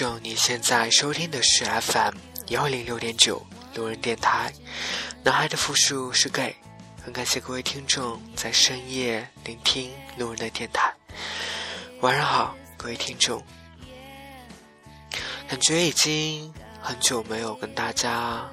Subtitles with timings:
[0.00, 2.14] 听众，你现在收听的是 FM
[2.48, 4.50] 幺零六点九路人电台。
[5.22, 6.56] 男孩的复数是 gay，
[7.04, 10.90] 很感谢各位听众在深夜聆听路人的电台。
[12.00, 13.44] 晚上好，各位听众。
[15.46, 18.48] 感觉已经很久没有跟大家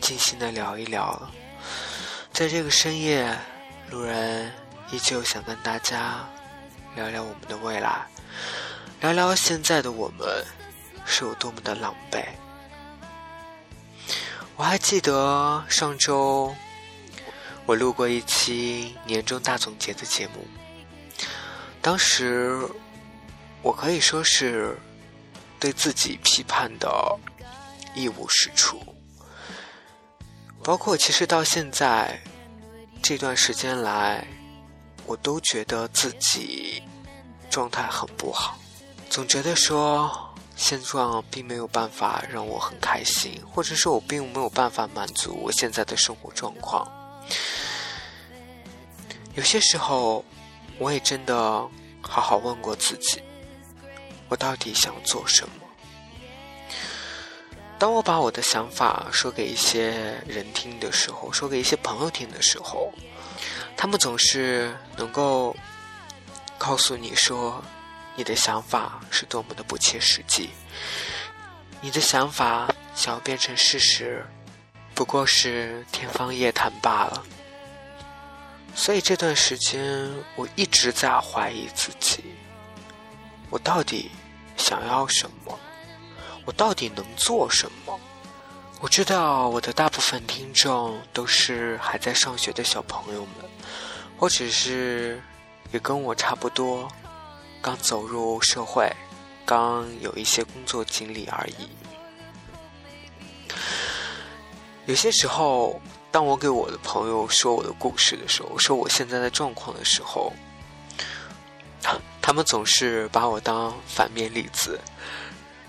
[0.00, 1.32] 静心的聊一聊了。
[2.32, 3.36] 在这个深夜，
[3.90, 4.52] 路人
[4.92, 6.24] 依旧想跟大家
[6.94, 8.06] 聊聊我们的未来。
[9.02, 10.46] 聊聊现在的我们
[11.04, 12.24] 是有多么的狼狈。
[14.54, 16.54] 我还记得上周
[17.66, 20.46] 我录过一期年终大总结的节目，
[21.80, 22.56] 当时
[23.60, 24.78] 我可以说是
[25.58, 27.18] 对自己批判的
[27.96, 28.80] 一无是处，
[30.62, 32.20] 包括其实到现在
[33.02, 34.24] 这段时间来，
[35.06, 36.80] 我都觉得自己
[37.50, 38.56] 状态很不好。
[39.12, 40.10] 总觉得说
[40.56, 46.90] 现状并没有办法让我很开心，或者说我并没有办法满足我现在的生活状况。
[49.34, 50.24] 有些时候，
[50.78, 51.34] 我也真的
[52.00, 53.22] 好好问过自己，
[54.30, 55.54] 我到底想做什么？
[57.78, 59.90] 当我把我的想法说给一些
[60.26, 62.90] 人听的时候，说给一些朋友听的时候，
[63.76, 65.54] 他们总是能够
[66.56, 67.62] 告诉你说。
[68.22, 70.50] 你的想法是多么的不切实际，
[71.80, 74.24] 你的想法想要变成事实，
[74.94, 77.24] 不过是天方夜谭罢了。
[78.76, 82.22] 所以这段时间，我一直在怀疑自己：
[83.50, 84.08] 我到底
[84.56, 85.58] 想要什么？
[86.44, 87.98] 我到底能做什么？
[88.80, 93.50] 我知道我的大部分听众都是还在上学的小朋友们，
[94.16, 95.20] 或者是
[95.72, 96.88] 也跟我差不多。
[97.62, 98.92] 刚走入社会，
[99.46, 101.68] 刚有一些工作经历而已。
[104.86, 105.80] 有些时候，
[106.10, 110.32] 当我给我的朋友说我的故事的时候，说我现在的状况的时候，
[112.20, 114.80] 他们总是把我当反面例子，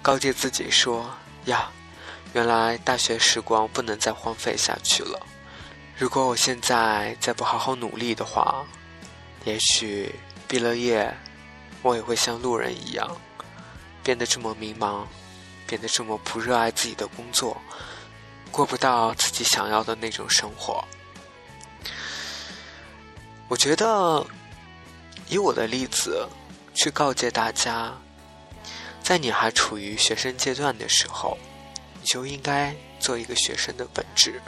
[0.00, 1.10] 告诫自己说
[1.44, 1.70] ：“呀，
[2.32, 5.20] 原来大学时光不能再荒废下去了。
[5.98, 8.64] 如果我现在再不好好努力的话，
[9.44, 10.10] 也许
[10.48, 11.14] 毕了业。”
[11.82, 13.20] 我也会像路人一样，
[14.02, 15.04] 变得这么迷茫，
[15.66, 17.60] 变得这么不热爱自己的工作，
[18.50, 20.84] 过不到自己想要的那种生活。
[23.48, 24.24] 我觉得，
[25.28, 26.28] 以我的例子
[26.72, 27.92] 去告诫大家，
[29.02, 31.36] 在你还处于学生阶段的时候，
[32.00, 34.40] 你就应该做一个学生的本质，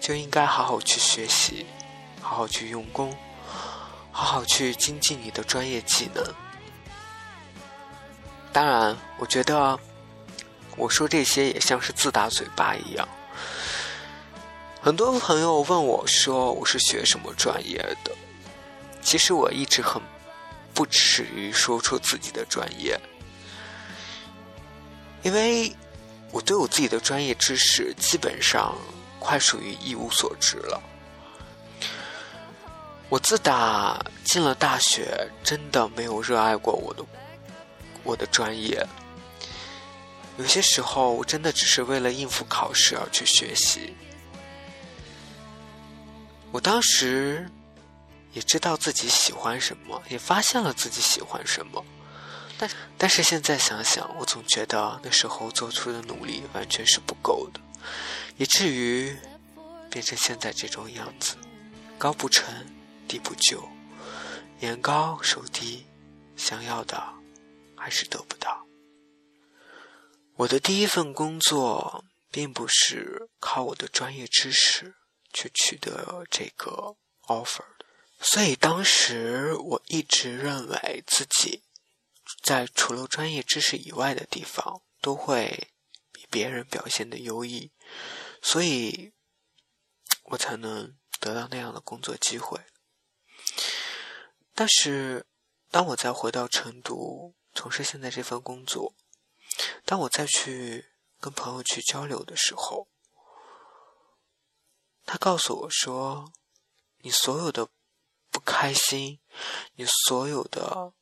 [0.00, 1.66] 就应该好好去学习，
[2.20, 3.14] 好好去用功，
[4.12, 6.24] 好好去精进你的专业技能。
[8.52, 9.78] 当然，我觉得
[10.76, 13.08] 我说这些也像是自打嘴巴一样。
[14.82, 18.12] 很多朋友问我说我是学什么专业的，
[19.00, 20.02] 其实我一直很
[20.74, 23.00] 不耻于说出自己的专业，
[25.22, 25.74] 因为
[26.30, 28.76] 我对我自己的专业知识基本上
[29.18, 30.82] 快属于一无所知了。
[33.08, 37.04] 我自打进了大学，真的没有热爱过我的。
[38.04, 38.86] 我的专业，
[40.38, 43.94] 有些时候我真的只是为了应付考试而去学习。
[46.50, 47.48] 我当时
[48.32, 51.84] 也知道自己喜欢什么，也发现了自己喜欢什么，
[52.58, 52.68] 但
[52.98, 57.60] 但是现在想想，我总觉得那时候做出的努力完全是不够的，
[58.36, 59.16] 以至于
[59.90, 61.36] 变成现在这种样子，
[61.96, 62.52] 高不成
[63.06, 63.66] 低不就，
[64.60, 65.86] 眼高手低，
[66.36, 67.21] 想要的。
[67.82, 68.64] 还是得不到。
[70.36, 74.94] 我的第一份工作并不是靠我的专业知识
[75.32, 77.84] 去取得这个 offer 的，
[78.20, 81.64] 所以当时我一直认为自己
[82.42, 85.68] 在除了专业知识以外的地方都会
[86.12, 87.72] 比别人表现的优异，
[88.40, 89.12] 所以
[90.22, 92.60] 我才能得到那样的工作机会。
[94.54, 95.26] 但是
[95.70, 98.94] 当我再回到成都，从事现在这份工作，
[99.84, 100.86] 当我再去
[101.20, 102.88] 跟朋友去交流的时候，
[105.04, 106.32] 他告诉我说
[107.02, 107.68] ：“你所有的
[108.30, 109.20] 不开心，
[109.74, 110.94] 你所有的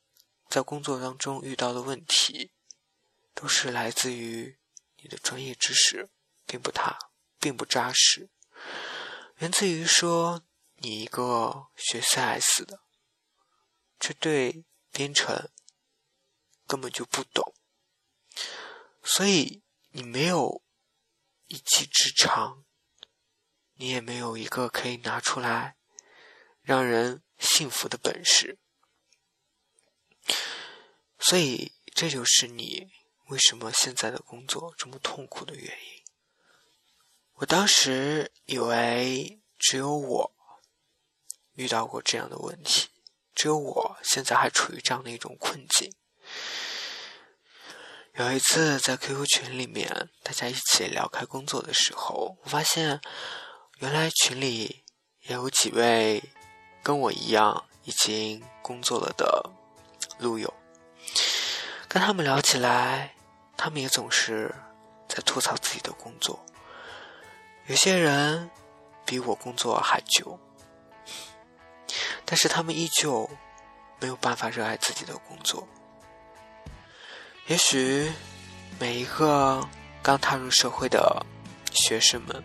[0.49, 2.51] 在工作当中遇到的问题，
[3.33, 4.59] 都是来自于
[4.97, 6.09] 你的专业知识
[6.45, 6.99] 并不踏，
[7.39, 8.29] 并不扎实，
[9.37, 10.43] 源自于说
[10.75, 12.81] 你一个学 CS 的，
[13.99, 15.49] 却对编程。”
[16.71, 17.53] 根本就不懂，
[19.03, 20.63] 所以你没有
[21.47, 22.63] 一技之长，
[23.73, 25.75] 你也没有一个可以拿出来
[26.61, 28.57] 让人信服的本事。
[31.19, 32.89] 所以这就是你
[33.25, 36.03] 为什么现在的工作这么痛苦的原因。
[37.33, 40.33] 我当时以为只有我
[41.55, 42.87] 遇到过这样的问题，
[43.35, 45.93] 只有我现在还处于这样的一种困境。
[48.15, 52.99] 有一次在 QQ 群里面，大家一起聊开工作的时候，我发现
[53.79, 54.83] 原来群里
[55.21, 56.21] 也有几位
[56.83, 59.49] 跟我一样已经工作了的
[60.19, 60.53] 路友。
[61.87, 63.15] 跟他们聊起来，
[63.55, 64.53] 他们也总是
[65.07, 66.45] 在吐槽自己的工作。
[67.67, 68.51] 有些人
[69.05, 70.37] 比我工作还久，
[72.25, 73.29] 但是他们依旧
[74.01, 75.65] 没有办法热爱自己的工作。
[77.47, 78.11] 也许
[78.79, 79.67] 每一个
[80.01, 81.25] 刚踏入社会的
[81.71, 82.43] 学生们，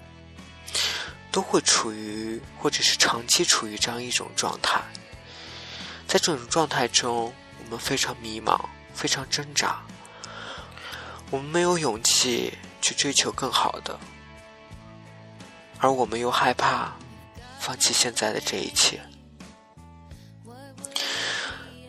[1.31, 4.81] 都会处于或者是长期处于这样一种状态，
[6.07, 7.33] 在这种状态中，
[7.65, 8.59] 我们非常迷茫。
[8.97, 9.83] 非常挣扎，
[11.31, 14.01] 我们没有勇气去追求更好的，
[15.79, 16.97] 而我们又害怕
[17.61, 18.99] 放弃现在的这一切。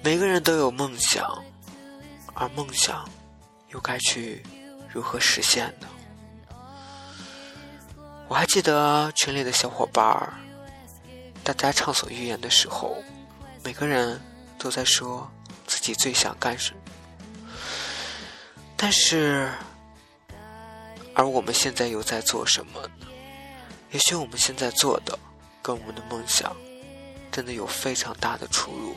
[0.03, 1.45] 每个人都有梦想，
[2.39, 3.04] 而梦想
[3.69, 4.44] 又该去
[4.88, 5.88] 如何实现呢？
[8.28, 10.34] 我还记得群里的小伙伴儿，
[11.44, 12.95] 大家畅所欲言的时候，
[13.63, 14.22] 每个人
[14.60, 15.28] 都在说
[15.66, 16.80] 自己最想干什么。
[18.75, 19.51] 但是，
[21.16, 23.07] 而我们现在又在做什么呢？
[23.89, 25.18] 也许我们现在做的，
[25.63, 26.56] 跟我们的梦想，
[27.31, 28.95] 真的有非常大的出入。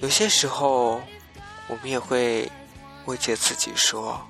[0.00, 1.02] 有些时候，
[1.68, 2.50] 我们也会
[3.06, 4.20] 慰藉自己说，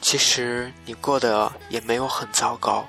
[0.00, 2.86] 其实你过得也没有很糟糕，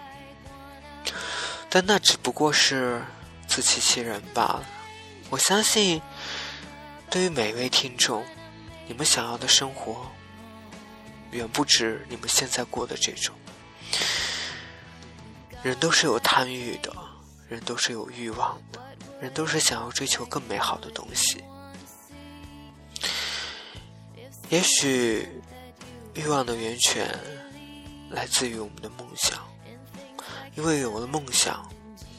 [1.70, 3.02] 但那只不过是
[3.48, 4.64] 自欺欺人罢了。
[5.30, 6.02] 我相信。
[7.10, 8.24] 对于每一位听众，
[8.88, 10.10] 你们想要的生活
[11.32, 13.36] 远不止你们现在过的这种。
[15.62, 16.90] 人都是有贪欲的，
[17.50, 18.80] 人都是有欲望的，
[19.20, 21.44] 人都是想要追求更美好的东西。
[24.52, 25.26] 也许
[26.14, 27.10] 欲望的源泉
[28.10, 29.40] 来自于我们的梦想，
[30.56, 31.66] 因为有了梦想，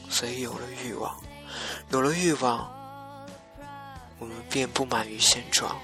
[0.09, 1.15] 所以有了欲望，
[1.91, 2.67] 有了欲望。
[4.17, 5.79] 我们便不满于现状，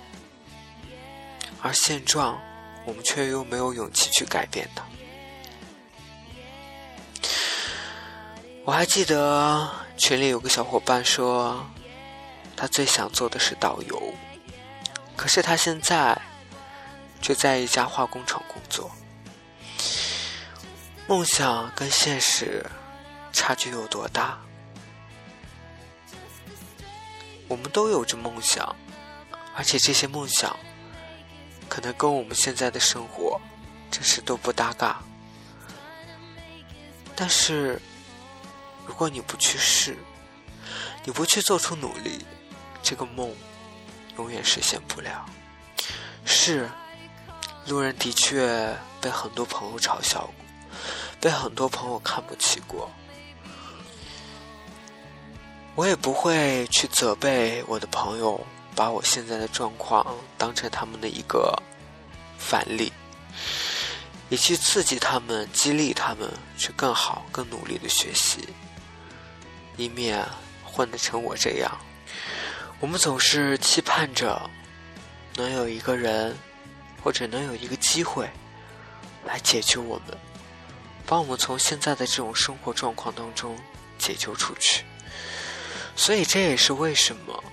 [1.62, 2.39] 而现状，
[2.86, 4.84] 我们却又没有勇气去改变它。
[8.65, 11.63] 我还记得群里有个小伙伴说，
[12.56, 14.13] 他最想做的是导游，
[15.15, 16.20] 可是他现在
[17.21, 18.91] 却在一家化工厂工作。
[21.07, 22.65] 梦想跟现实
[23.31, 24.38] 差距有多大？
[27.47, 28.75] 我们都有着梦想，
[29.55, 30.55] 而且这些梦想
[31.67, 33.41] 可能跟我们现在的生活
[33.89, 35.01] 真是都不搭嘎。
[37.15, 37.81] 但是，
[38.85, 39.97] 如果你不去试，
[41.03, 42.23] 你不去做出努力，
[42.83, 43.35] 这个梦
[44.17, 45.25] 永远实现不了。
[46.23, 46.69] 是，
[47.69, 50.33] 路人的确被很多朋友嘲笑过，
[51.21, 52.89] 被很多朋友看不起过。
[55.75, 58.43] 我也不会去责备我的朋友，
[58.75, 60.03] 把我现在的状况
[60.35, 61.55] 当成他们的一个
[62.39, 62.91] 反例，
[64.29, 68.49] 也去刺激他们、激励他们去更好、更努力的学习，
[69.77, 70.27] 以免
[70.65, 71.71] 混得成我这样。
[72.79, 74.49] 我们总是期盼着
[75.35, 76.35] 能有一个人，
[77.03, 78.29] 或者能有一个机会
[79.25, 80.18] 来解救我们，
[81.06, 83.58] 把我们从现在的这种生活状况当中
[83.98, 84.84] 解救出去。
[85.96, 87.44] 所以这也是为什么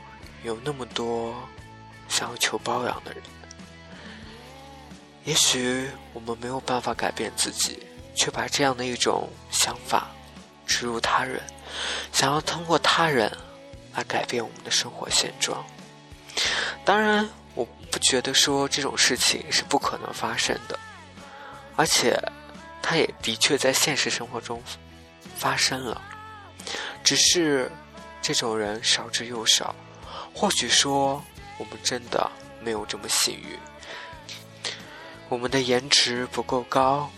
[0.45, 1.35] 有那么多
[2.09, 3.23] 想要求包养的人。
[5.25, 7.85] 也许我们没有办法改变自己，
[8.15, 10.09] 却把这样的一种想法
[10.65, 11.43] 植入他人，
[12.12, 13.37] 想要通过他人
[13.95, 15.67] 来改变我们的生活现状。
[16.85, 20.79] 当然，我不觉得说这种事情是不可能发生的，
[21.75, 22.17] 而且
[22.81, 24.63] 它也的确在现实生活中
[25.37, 26.01] 发生了，
[27.03, 27.69] 只是。
[28.23, 29.73] 这种人少之又少，
[30.35, 31.23] 或许说
[31.59, 32.29] 我们真的
[32.61, 33.57] 没有这么幸运。
[35.29, 37.09] 我们的颜值不够高，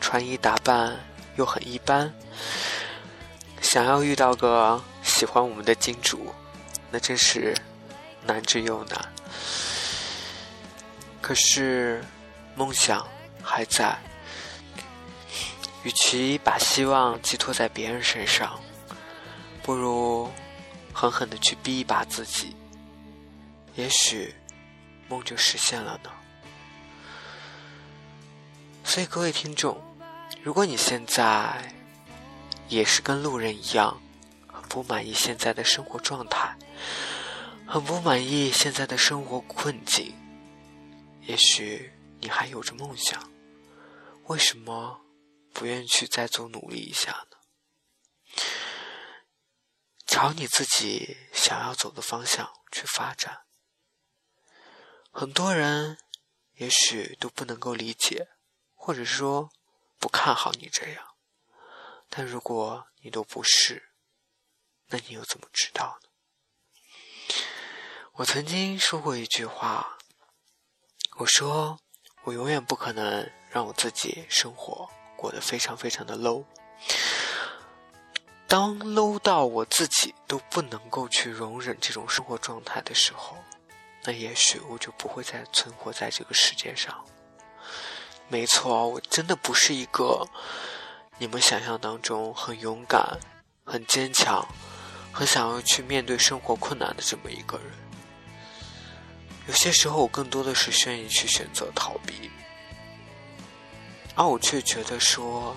[0.00, 0.98] 穿衣打扮
[1.34, 2.10] 又很一般，
[3.60, 6.32] 想要遇到个喜欢我们的金主，
[6.90, 7.54] 那真是
[8.24, 9.12] 难之又难。
[11.26, 12.00] 可是
[12.54, 13.04] 梦想
[13.42, 13.98] 还在。
[15.82, 18.60] 与其把希望寄托在别人身上，
[19.60, 20.30] 不如
[20.92, 22.54] 狠狠的去逼一把自己，
[23.74, 24.32] 也许
[25.08, 26.10] 梦就实现了呢。
[28.84, 29.82] 所以各位听众，
[30.44, 31.74] 如果你现在
[32.68, 34.00] 也是跟路人一样，
[34.46, 36.56] 很不满意现在的生活状态，
[37.66, 40.14] 很不满意现在的生活困境，
[41.26, 43.32] 也许你还有着梦想，
[44.24, 45.02] 为什么？
[45.52, 47.38] 不愿意去再做努力一下呢？
[50.06, 53.46] 朝你自己想要走的方向去发展。
[55.10, 55.98] 很多人
[56.56, 58.28] 也许都不能够理解，
[58.74, 59.50] 或者说
[59.98, 61.16] 不看好你这样。
[62.10, 63.90] 但如果你都不是，
[64.88, 66.10] 那你又怎么知道呢？
[68.16, 69.95] 我曾经说过一句话，
[71.16, 71.78] 我说
[72.24, 74.88] 我永远不可能让我自己生活。
[75.16, 76.44] 过得非常非常的 low，
[78.46, 83.34] 当 low 到我自己都不能够去容忍这种生活状态的时候，
[84.04, 87.02] 那也许我就不会再存活在这个世界上。
[88.28, 90.28] 没错，我真的不是一个
[91.16, 93.18] 你们想象当中很勇敢、
[93.64, 94.46] 很坚强、
[95.10, 97.85] 很想要去面对生活困难的这么一个人。
[99.46, 102.30] 有些时候，我更多的是愿意去选择逃避。
[104.14, 105.56] 而我却觉得说，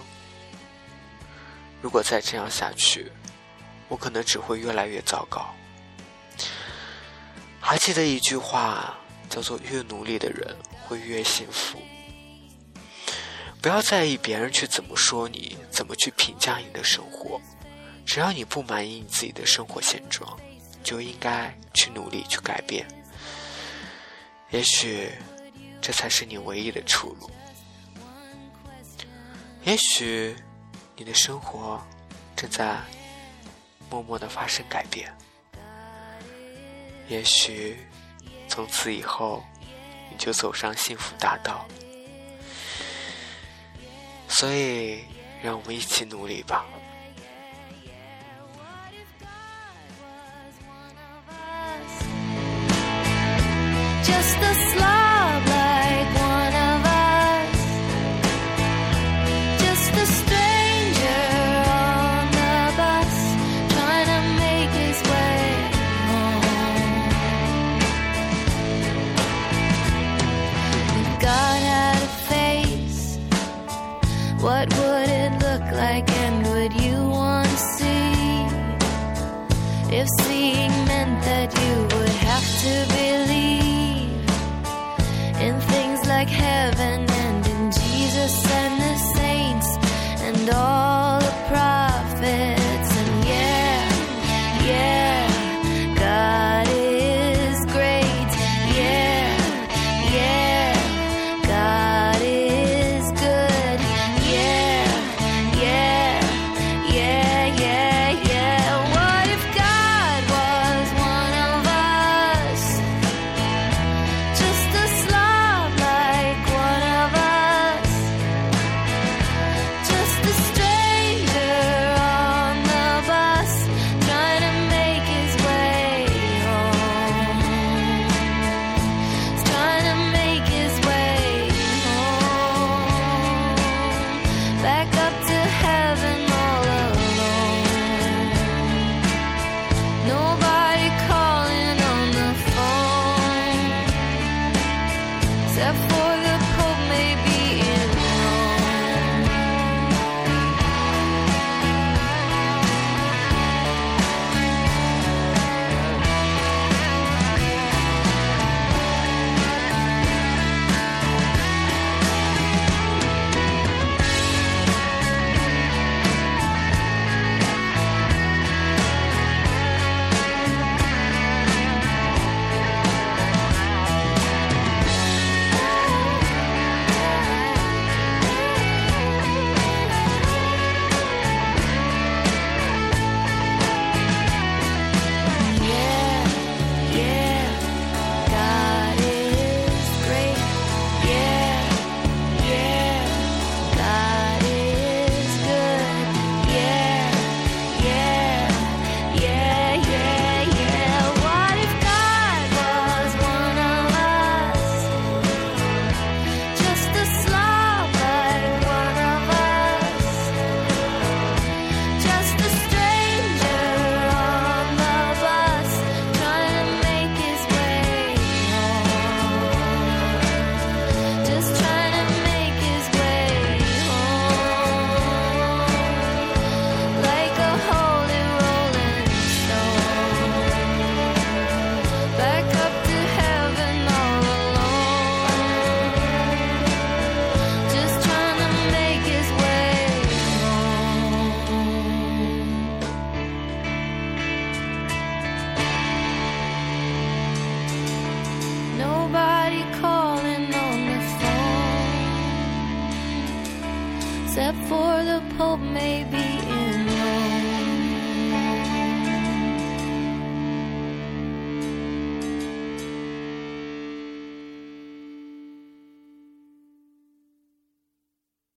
[1.81, 3.11] 如果再这样下去，
[3.87, 5.53] 我可能只会越来越糟糕。
[7.59, 8.97] 还记得一句话，
[9.29, 10.55] 叫做“越努力的人
[10.87, 11.79] 会越幸福”。
[13.61, 17.41] 不要在意别人去怎么说你，怎么去评价你的生活，
[18.05, 20.37] 只要你不满意你自己的生活现状，
[20.83, 22.87] 就应该去努力去改变。
[24.51, 25.11] 也许，
[25.79, 27.29] 这才是你唯一的出路。
[29.63, 30.35] 也许
[30.95, 31.79] 你的生活
[32.35, 32.79] 正在
[33.89, 35.13] 默默的发生改变，
[37.07, 37.77] 也许
[38.47, 39.43] 从此以后
[40.09, 41.67] 你就走上幸福大道。
[44.27, 45.03] 所以，
[45.43, 46.65] 让我们一起努力吧。